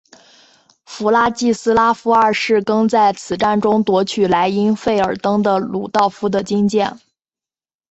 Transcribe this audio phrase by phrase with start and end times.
[0.83, 6.99] 弗拉季斯拉夫二世更在此战中夺去莱茵费尔登的鲁道夫的金剑。